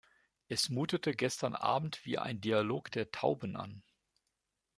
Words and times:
Es 0.47 0.69
mutete 0.69 1.13
gestern 1.13 1.53
Abend 1.53 2.03
wie 2.05 2.17
ein 2.17 2.41
Dialog 2.41 2.89
der 2.89 3.11
Tauben 3.11 3.55
an. 3.55 3.83